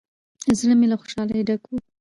[0.59, 1.71] زړه مې له خوشالۍ ډک و.